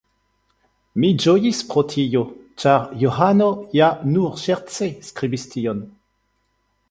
Mi 1.01 1.11
ĝojis 1.23 1.59
pro 1.73 1.83
tio, 1.91 2.23
ĉar 2.63 2.89
Johano 3.05 3.49
ja 3.81 3.91
nur 4.15 4.41
ŝerce 4.45 4.91
skribis 5.11 5.49
tion. 5.55 5.85